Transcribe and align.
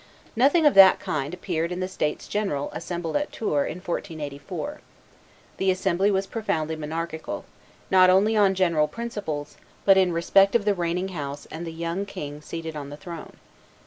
Nothing 0.35 0.65
of 0.65 0.73
that 0.73 0.99
kind 0.99 1.31
appeared 1.31 1.71
in 1.71 1.79
the 1.79 1.87
states 1.87 2.27
general 2.27 2.71
assembled 2.73 3.15
at 3.15 3.31
Tours 3.31 3.67
in 3.71 3.75
1484; 3.77 4.81
the 5.57 5.69
assembly 5.69 6.09
was 6.09 6.25
profoundly 6.25 6.75
monarchical, 6.75 7.45
not 7.91 8.09
only 8.09 8.35
on 8.35 8.55
general 8.55 8.87
principles, 8.87 9.57
but 9.85 9.97
in 9.97 10.11
respect 10.11 10.55
of 10.55 10.65
the 10.65 10.73
reigning 10.73 11.09
house 11.09 11.45
and 11.51 11.67
the 11.67 11.71
young 11.71 12.07
king 12.07 12.41
seated 12.41 12.75
on 12.75 12.89
the 12.89 12.97
throne. 12.97 13.33